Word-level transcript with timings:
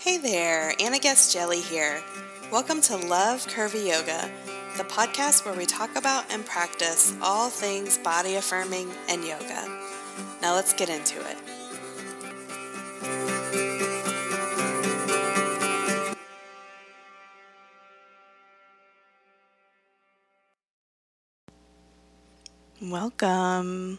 Hey 0.00 0.16
there, 0.16 0.72
Anna 0.80 0.98
Guest 0.98 1.30
Jelly 1.30 1.60
here. 1.60 2.02
Welcome 2.50 2.80
to 2.80 2.96
Love 2.96 3.46
Curvy 3.46 3.88
Yoga, 3.88 4.30
the 4.78 4.84
podcast 4.84 5.44
where 5.44 5.52
we 5.52 5.66
talk 5.66 5.94
about 5.94 6.24
and 6.32 6.42
practice 6.46 7.14
all 7.20 7.50
things 7.50 7.98
body 7.98 8.36
affirming 8.36 8.90
and 9.10 9.22
yoga. 9.22 9.68
Now 10.40 10.54
let's 10.54 10.72
get 10.72 10.88
into 10.88 11.20
it. 11.20 11.36
Welcome. 22.80 23.98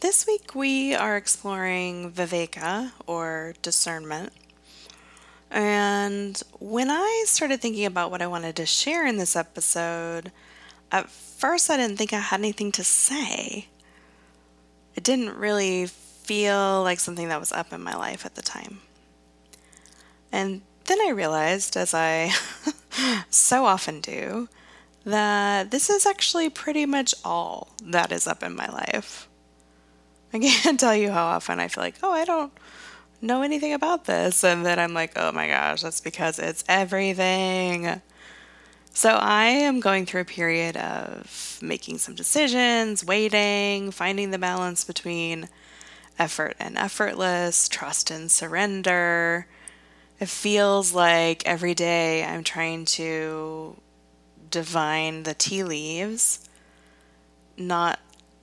This 0.00 0.26
week 0.26 0.54
we 0.54 0.94
are 0.94 1.16
exploring 1.16 2.12
Viveka 2.12 2.92
or 3.06 3.54
discernment. 3.62 4.30
And 5.50 6.40
when 6.58 6.90
I 6.90 7.24
started 7.26 7.60
thinking 7.60 7.84
about 7.84 8.10
what 8.10 8.22
I 8.22 8.26
wanted 8.26 8.56
to 8.56 8.66
share 8.66 9.06
in 9.06 9.18
this 9.18 9.36
episode, 9.36 10.32
at 10.90 11.08
first 11.08 11.70
I 11.70 11.76
didn't 11.76 11.96
think 11.96 12.12
I 12.12 12.18
had 12.18 12.40
anything 12.40 12.72
to 12.72 12.84
say. 12.84 13.68
It 14.94 15.04
didn't 15.04 15.36
really 15.36 15.86
feel 15.86 16.82
like 16.82 17.00
something 17.00 17.28
that 17.28 17.40
was 17.40 17.52
up 17.52 17.72
in 17.72 17.82
my 17.82 17.94
life 17.94 18.24
at 18.24 18.34
the 18.34 18.42
time. 18.42 18.80
And 20.32 20.62
then 20.86 20.98
I 21.00 21.10
realized, 21.10 21.76
as 21.76 21.94
I 21.94 22.32
so 23.30 23.66
often 23.66 24.00
do, 24.00 24.48
that 25.04 25.70
this 25.70 25.90
is 25.90 26.06
actually 26.06 26.48
pretty 26.48 26.86
much 26.86 27.14
all 27.24 27.68
that 27.82 28.10
is 28.10 28.26
up 28.26 28.42
in 28.42 28.56
my 28.56 28.66
life. 28.66 29.28
I 30.32 30.38
can't 30.38 30.80
tell 30.80 30.96
you 30.96 31.10
how 31.10 31.26
often 31.26 31.60
I 31.60 31.68
feel 31.68 31.84
like, 31.84 31.96
oh, 32.02 32.12
I 32.12 32.24
don't 32.24 32.52
know 33.24 33.42
anything 33.42 33.72
about 33.72 34.04
this. 34.04 34.44
And 34.44 34.64
then 34.64 34.78
I'm 34.78 34.94
like, 34.94 35.12
oh 35.16 35.32
my 35.32 35.48
gosh, 35.48 35.82
that's 35.82 36.00
because 36.00 36.38
it's 36.38 36.64
everything. 36.68 38.00
So 38.92 39.10
I 39.10 39.46
am 39.46 39.80
going 39.80 40.06
through 40.06 40.20
a 40.20 40.26
period 40.26 40.76
of 40.76 41.58
making 41.60 41.98
some 41.98 42.14
decisions, 42.14 43.04
waiting, 43.04 43.90
finding 43.90 44.30
the 44.30 44.38
balance 44.38 44.84
between 44.84 45.48
effort 46.18 46.54
and 46.60 46.78
effortless, 46.78 47.68
trust 47.68 48.10
and 48.10 48.30
surrender. 48.30 49.46
It 50.20 50.28
feels 50.28 50.94
like 50.94 51.44
every 51.44 51.74
day 51.74 52.24
I'm 52.24 52.44
trying 52.44 52.84
to 52.84 53.76
divine 54.50 55.24
the 55.24 55.34
tea 55.34 55.64
leaves. 55.64 56.48
Not 57.56 57.98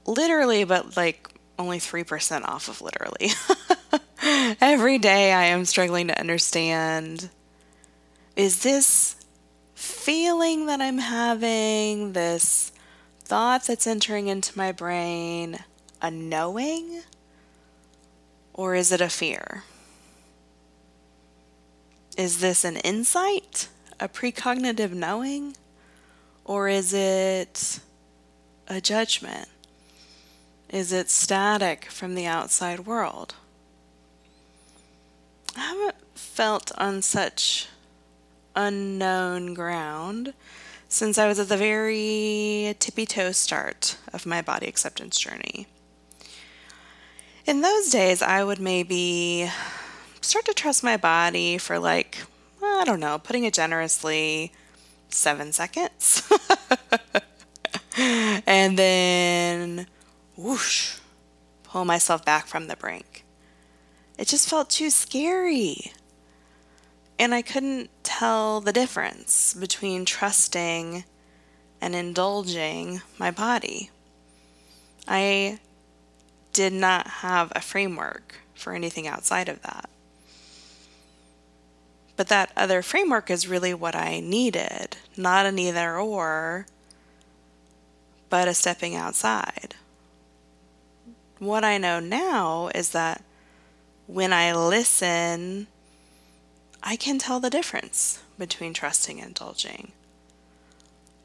literally, 0.05 0.65
but 0.65 0.97
like 0.97 1.29
only 1.57 1.79
3% 1.79 2.43
off 2.43 2.67
of 2.67 2.81
literally. 2.81 3.29
Every 4.61 4.99
day 4.99 5.33
I 5.33 5.45
am 5.45 5.65
struggling 5.65 6.05
to 6.09 6.19
understand 6.19 7.31
is 8.35 8.61
this 8.61 9.15
feeling 9.73 10.67
that 10.67 10.79
I'm 10.79 10.99
having, 10.99 12.13
this 12.13 12.71
thought 13.23 13.65
that's 13.65 13.87
entering 13.87 14.27
into 14.27 14.55
my 14.55 14.71
brain, 14.71 15.57
a 15.99 16.11
knowing? 16.11 17.01
Or 18.53 18.75
is 18.75 18.91
it 18.91 19.01
a 19.01 19.09
fear? 19.09 19.63
Is 22.15 22.39
this 22.39 22.63
an 22.63 22.77
insight, 22.77 23.67
a 23.99 24.07
precognitive 24.07 24.91
knowing? 24.91 25.57
Or 26.45 26.67
is 26.67 26.93
it 26.93 27.79
a 28.67 28.79
judgment? 28.79 29.49
Is 30.69 30.93
it 30.93 31.09
static 31.09 31.85
from 31.85 32.13
the 32.13 32.27
outside 32.27 32.81
world? 32.81 33.33
I 35.55 35.59
haven't 35.59 35.95
felt 36.15 36.71
on 36.77 37.01
such 37.01 37.67
unknown 38.55 39.53
ground 39.53 40.33
since 40.87 41.17
I 41.17 41.27
was 41.27 41.39
at 41.39 41.49
the 41.49 41.57
very 41.57 42.75
tippy 42.79 43.05
toe 43.05 43.31
start 43.31 43.97
of 44.11 44.25
my 44.25 44.41
body 44.41 44.67
acceptance 44.67 45.17
journey. 45.17 45.67
In 47.45 47.61
those 47.61 47.89
days, 47.89 48.21
I 48.21 48.43
would 48.43 48.59
maybe 48.59 49.49
start 50.21 50.45
to 50.45 50.53
trust 50.53 50.83
my 50.83 50.97
body 50.97 51.57
for 51.57 51.79
like, 51.79 52.19
I 52.61 52.83
don't 52.85 52.99
know, 52.99 53.17
putting 53.17 53.45
it 53.45 53.53
generously, 53.53 54.51
seven 55.09 55.51
seconds. 55.51 56.29
and 57.97 58.77
then 58.77 59.87
whoosh, 60.37 60.97
pull 61.63 61.85
myself 61.85 62.23
back 62.23 62.47
from 62.47 62.67
the 62.67 62.75
brink. 62.75 63.23
It 64.21 64.27
just 64.27 64.47
felt 64.47 64.69
too 64.69 64.91
scary. 64.91 65.93
And 67.17 67.33
I 67.33 67.41
couldn't 67.41 67.89
tell 68.03 68.61
the 68.61 68.71
difference 68.71 69.55
between 69.55 70.05
trusting 70.05 71.05
and 71.81 71.95
indulging 71.95 73.01
my 73.17 73.31
body. 73.31 73.89
I 75.07 75.57
did 76.53 76.71
not 76.71 77.07
have 77.07 77.51
a 77.55 77.61
framework 77.61 78.35
for 78.53 78.73
anything 78.73 79.07
outside 79.07 79.49
of 79.49 79.63
that. 79.63 79.89
But 82.15 82.27
that 82.27 82.51
other 82.55 82.83
framework 82.83 83.31
is 83.31 83.47
really 83.47 83.73
what 83.73 83.95
I 83.95 84.19
needed, 84.19 84.97
not 85.17 85.47
an 85.47 85.57
either 85.57 85.97
or, 85.97 86.67
but 88.29 88.47
a 88.47 88.53
stepping 88.53 88.95
outside 88.95 89.73
what 91.41 91.63
I 91.63 91.79
know 91.79 91.99
now 91.99 92.69
is 92.75 92.91
that 92.91 93.23
when 94.11 94.33
I 94.33 94.53
listen, 94.53 95.67
I 96.83 96.97
can 96.97 97.17
tell 97.17 97.39
the 97.39 97.49
difference 97.49 98.21
between 98.37 98.73
trusting 98.73 99.19
and 99.19 99.29
indulging. 99.29 99.93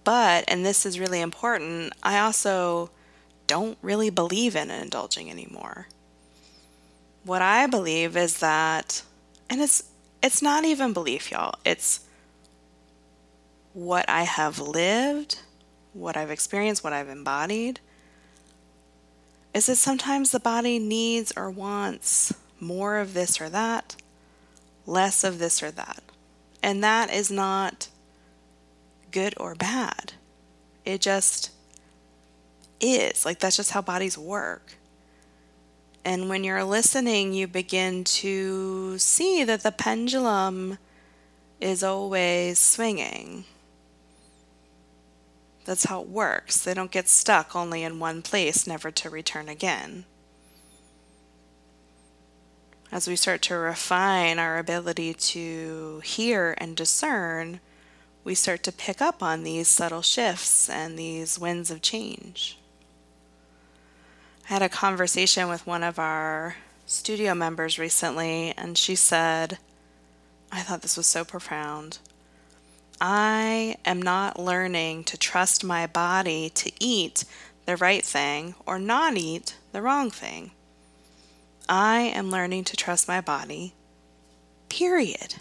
But, 0.04 0.44
and 0.46 0.64
this 0.64 0.86
is 0.86 1.00
really 1.00 1.20
important, 1.20 1.94
I 2.04 2.20
also 2.20 2.90
don't 3.48 3.76
really 3.82 4.10
believe 4.10 4.54
in 4.54 4.70
indulging 4.70 5.28
anymore. 5.28 5.88
What 7.24 7.42
I 7.42 7.66
believe 7.66 8.16
is 8.16 8.38
that, 8.38 9.02
and 9.50 9.60
it's 9.60 9.82
it's 10.22 10.40
not 10.40 10.64
even 10.64 10.92
belief, 10.92 11.30
y'all. 11.30 11.54
It's 11.64 12.00
what 13.74 14.08
I 14.08 14.22
have 14.22 14.60
lived, 14.60 15.40
what 15.92 16.16
I've 16.16 16.30
experienced, 16.30 16.84
what 16.84 16.92
I've 16.92 17.08
embodied, 17.08 17.80
is 19.52 19.66
that 19.66 19.76
sometimes 19.76 20.30
the 20.30 20.40
body 20.40 20.78
needs 20.78 21.32
or 21.36 21.50
wants 21.50 22.32
more 22.60 22.98
of 22.98 23.14
this 23.14 23.40
or 23.40 23.48
that, 23.48 23.96
less 24.86 25.24
of 25.24 25.38
this 25.38 25.62
or 25.62 25.70
that. 25.72 26.02
And 26.62 26.82
that 26.82 27.12
is 27.12 27.30
not 27.30 27.88
good 29.10 29.34
or 29.38 29.54
bad. 29.54 30.14
It 30.84 31.00
just 31.00 31.50
is. 32.80 33.24
Like, 33.24 33.38
that's 33.38 33.56
just 33.56 33.72
how 33.72 33.82
bodies 33.82 34.18
work. 34.18 34.74
And 36.04 36.28
when 36.28 36.44
you're 36.44 36.64
listening, 36.64 37.32
you 37.32 37.48
begin 37.48 38.04
to 38.04 38.96
see 38.98 39.42
that 39.42 39.62
the 39.62 39.72
pendulum 39.72 40.78
is 41.60 41.82
always 41.82 42.58
swinging. 42.58 43.44
That's 45.64 45.84
how 45.84 46.02
it 46.02 46.08
works. 46.08 46.62
They 46.62 46.74
don't 46.74 46.92
get 46.92 47.08
stuck 47.08 47.56
only 47.56 47.82
in 47.82 47.98
one 47.98 48.22
place, 48.22 48.68
never 48.68 48.92
to 48.92 49.10
return 49.10 49.48
again. 49.48 50.04
As 52.96 53.06
we 53.06 53.14
start 53.14 53.42
to 53.42 53.58
refine 53.58 54.38
our 54.38 54.56
ability 54.56 55.12
to 55.12 56.00
hear 56.02 56.54
and 56.56 56.74
discern, 56.74 57.60
we 58.24 58.34
start 58.34 58.62
to 58.62 58.72
pick 58.72 59.02
up 59.02 59.22
on 59.22 59.42
these 59.42 59.68
subtle 59.68 60.00
shifts 60.00 60.70
and 60.70 60.98
these 60.98 61.38
winds 61.38 61.70
of 61.70 61.82
change. 61.82 62.58
I 64.48 64.54
had 64.54 64.62
a 64.62 64.70
conversation 64.70 65.50
with 65.50 65.66
one 65.66 65.82
of 65.82 65.98
our 65.98 66.56
studio 66.86 67.34
members 67.34 67.78
recently, 67.78 68.54
and 68.56 68.78
she 68.78 68.94
said, 68.94 69.58
I 70.50 70.62
thought 70.62 70.80
this 70.80 70.96
was 70.96 71.06
so 71.06 71.22
profound. 71.22 71.98
I 72.98 73.76
am 73.84 74.00
not 74.00 74.40
learning 74.40 75.04
to 75.04 75.18
trust 75.18 75.62
my 75.62 75.86
body 75.86 76.48
to 76.48 76.72
eat 76.80 77.26
the 77.66 77.76
right 77.76 78.02
thing 78.02 78.54
or 78.64 78.78
not 78.78 79.18
eat 79.18 79.54
the 79.72 79.82
wrong 79.82 80.10
thing. 80.10 80.52
I 81.68 82.00
am 82.00 82.30
learning 82.30 82.64
to 82.64 82.76
trust 82.76 83.08
my 83.08 83.20
body, 83.20 83.74
period. 84.68 85.36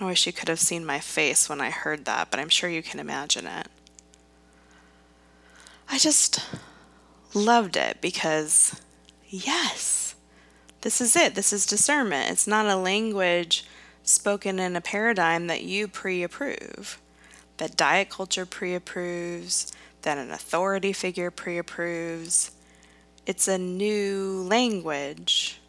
I 0.00 0.04
wish 0.04 0.26
you 0.26 0.32
could 0.32 0.48
have 0.48 0.58
seen 0.58 0.84
my 0.84 0.98
face 0.98 1.48
when 1.48 1.60
I 1.60 1.70
heard 1.70 2.04
that, 2.06 2.30
but 2.30 2.40
I'm 2.40 2.48
sure 2.48 2.68
you 2.68 2.82
can 2.82 2.98
imagine 2.98 3.46
it. 3.46 3.68
I 5.88 5.98
just 5.98 6.40
loved 7.34 7.76
it 7.76 8.00
because, 8.00 8.80
yes, 9.28 10.16
this 10.80 11.00
is 11.00 11.14
it. 11.14 11.36
This 11.36 11.52
is 11.52 11.66
discernment. 11.66 12.30
It's 12.30 12.46
not 12.46 12.66
a 12.66 12.76
language 12.76 13.64
spoken 14.02 14.58
in 14.58 14.74
a 14.74 14.80
paradigm 14.80 15.46
that 15.46 15.62
you 15.62 15.86
pre 15.86 16.24
approve, 16.24 17.00
that 17.58 17.76
diet 17.76 18.08
culture 18.10 18.46
pre 18.46 18.74
approves, 18.74 19.72
that 20.02 20.18
an 20.18 20.32
authority 20.32 20.92
figure 20.92 21.30
pre 21.30 21.58
approves. 21.58 22.50
It's 23.26 23.48
a 23.48 23.58
new 23.58 24.44
language 24.48 25.60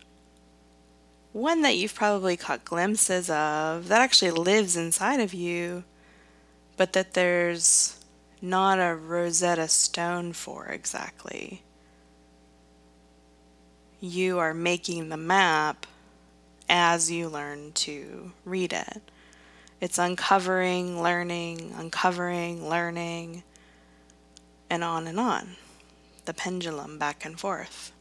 one 1.34 1.64
that 1.64 1.76
you've 1.76 1.96
probably 1.96 2.38
caught 2.38 2.64
glimpses 2.64 3.30
of 3.30 3.88
that 3.88 4.02
actually 4.02 4.32
lives 4.32 4.78
inside 4.78 5.20
of 5.20 5.34
you, 5.34 5.84
but 6.78 6.94
that 6.94 7.16
there's 7.16 8.00
not 8.40 8.80
a 8.80 8.96
Rosetta 8.96 9.68
Stone 9.68 10.34
for 10.34 10.68
exactly. 10.68 11.64
You 14.00 14.38
are 14.38 14.54
making 14.54 15.10
the 15.10 15.18
map 15.18 15.88
as 16.70 17.10
you 17.10 17.30
learn 17.30 17.72
to 17.74 18.32
read 18.46 18.72
it. 18.72 19.02
It's 19.82 19.98
uncovering, 19.98 21.02
learning, 21.02 21.74
uncovering, 21.76 22.70
learning, 22.70 23.44
and 24.70 24.84
on 24.84 25.08
and 25.08 25.20
on. 25.20 25.56
The 26.26 26.34
pendulum 26.34 26.98
back 26.98 27.26
and 27.26 27.40
forth. 27.40 27.92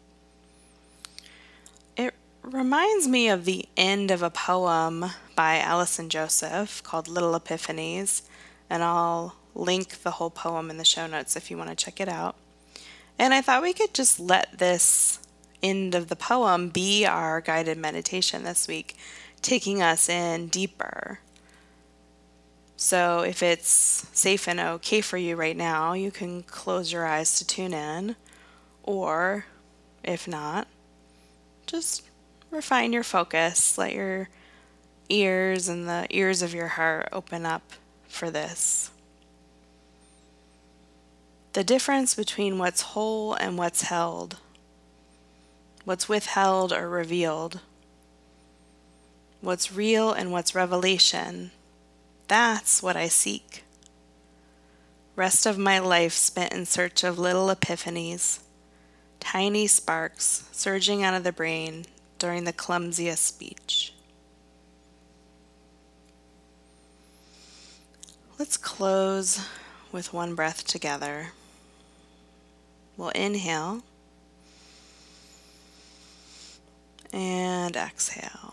It 1.96 2.14
reminds 2.42 3.08
me 3.08 3.28
of 3.28 3.44
the 3.44 3.68
end 3.76 4.10
of 4.10 4.22
a 4.22 4.30
poem 4.30 5.06
by 5.34 5.58
Allison 5.58 6.08
Joseph 6.08 6.82
called 6.82 7.08
Little 7.08 7.38
Epiphanies, 7.38 8.22
and 8.70 8.82
I'll 8.82 9.34
link 9.54 10.02
the 10.02 10.12
whole 10.12 10.30
poem 10.30 10.70
in 10.70 10.78
the 10.78 10.84
show 10.84 11.06
notes 11.06 11.36
if 11.36 11.50
you 11.50 11.58
want 11.58 11.70
to 11.70 11.76
check 11.76 12.00
it 12.00 12.08
out. 12.08 12.36
And 13.18 13.34
I 13.34 13.40
thought 13.40 13.62
we 13.62 13.72
could 13.72 13.92
just 13.92 14.18
let 14.18 14.58
this 14.58 15.18
end 15.62 15.94
of 15.94 16.08
the 16.08 16.16
poem 16.16 16.68
be 16.68 17.04
our 17.06 17.40
guided 17.40 17.78
meditation 17.78 18.44
this 18.44 18.66
week, 18.66 18.96
taking 19.42 19.82
us 19.82 20.08
in 20.08 20.48
deeper. 20.48 21.20
So, 22.82 23.20
if 23.20 23.44
it's 23.44 24.08
safe 24.12 24.48
and 24.48 24.58
okay 24.58 25.02
for 25.02 25.16
you 25.16 25.36
right 25.36 25.56
now, 25.56 25.92
you 25.92 26.10
can 26.10 26.42
close 26.42 26.92
your 26.92 27.06
eyes 27.06 27.38
to 27.38 27.46
tune 27.46 27.72
in. 27.72 28.16
Or, 28.82 29.46
if 30.02 30.26
not, 30.26 30.66
just 31.64 32.02
refine 32.50 32.92
your 32.92 33.04
focus. 33.04 33.78
Let 33.78 33.92
your 33.92 34.30
ears 35.08 35.68
and 35.68 35.88
the 35.88 36.08
ears 36.10 36.42
of 36.42 36.54
your 36.54 36.66
heart 36.66 37.08
open 37.12 37.46
up 37.46 37.62
for 38.08 38.32
this. 38.32 38.90
The 41.52 41.62
difference 41.62 42.16
between 42.16 42.58
what's 42.58 42.82
whole 42.82 43.34
and 43.34 43.56
what's 43.56 43.82
held, 43.82 44.38
what's 45.84 46.08
withheld 46.08 46.72
or 46.72 46.88
revealed, 46.88 47.60
what's 49.40 49.70
real 49.70 50.12
and 50.12 50.32
what's 50.32 50.56
revelation, 50.56 51.52
that's 52.28 52.82
what 52.82 52.96
I 52.96 53.08
seek. 53.08 53.64
Rest 55.14 55.44
of 55.46 55.58
my 55.58 55.78
life 55.78 56.12
spent 56.12 56.52
in 56.52 56.64
search 56.64 57.04
of 57.04 57.18
little 57.18 57.48
epiphanies, 57.48 58.40
tiny 59.20 59.66
sparks 59.66 60.48
surging 60.52 61.02
out 61.02 61.14
of 61.14 61.24
the 61.24 61.32
brain 61.32 61.84
during 62.18 62.44
the 62.44 62.52
clumsiest 62.52 63.24
speech. 63.24 63.92
Let's 68.38 68.56
close 68.56 69.46
with 69.92 70.12
one 70.12 70.34
breath 70.34 70.66
together. 70.66 71.32
We'll 72.96 73.10
inhale 73.10 73.82
and 77.12 77.76
exhale. 77.76 78.51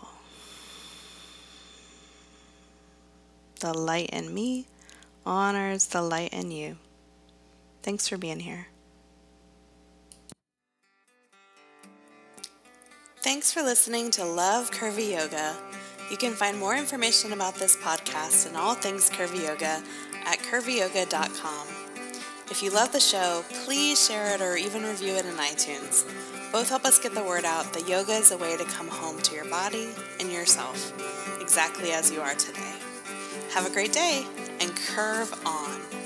The 3.60 3.74
light 3.74 4.08
in 4.10 4.32
me 4.32 4.66
honors 5.26 5.86
the 5.86 6.00
light 6.00 6.32
in 6.32 6.50
you. 6.50 6.78
Thanks 7.82 8.08
for 8.08 8.16
being 8.16 8.40
here. 8.40 8.68
Thanks 13.22 13.52
for 13.52 13.62
listening 13.62 14.10
to 14.12 14.24
Love 14.24 14.70
Curvy 14.70 15.12
Yoga. 15.12 15.54
You 16.10 16.16
can 16.16 16.32
find 16.32 16.58
more 16.58 16.74
information 16.74 17.34
about 17.34 17.54
this 17.54 17.76
podcast 17.76 18.46
and 18.46 18.56
all 18.56 18.74
things 18.74 19.10
Curvy 19.10 19.46
Yoga 19.46 19.82
at 20.24 20.38
curvyyoga.com. 20.38 21.66
If 22.50 22.62
you 22.62 22.70
love 22.70 22.92
the 22.92 22.98
show, 22.98 23.44
please 23.64 24.04
share 24.08 24.34
it 24.34 24.40
or 24.40 24.56
even 24.56 24.84
review 24.84 25.12
it 25.12 25.26
in 25.26 25.34
iTunes. 25.34 26.04
Both 26.50 26.70
help 26.70 26.86
us 26.86 26.98
get 26.98 27.14
the 27.14 27.22
word 27.22 27.44
out 27.44 27.74
that 27.74 27.86
yoga 27.86 28.12
is 28.12 28.32
a 28.32 28.38
way 28.38 28.56
to 28.56 28.64
come 28.64 28.88
home 28.88 29.18
to 29.20 29.34
your 29.34 29.48
body 29.50 29.90
and 30.18 30.32
yourself, 30.32 30.94
exactly 31.42 31.92
as 31.92 32.10
you 32.10 32.22
are 32.22 32.34
today. 32.34 32.79
Have 33.52 33.66
a 33.66 33.70
great 33.70 33.92
day 33.92 34.24
and 34.60 34.74
curve 34.76 35.32
on. 35.44 35.99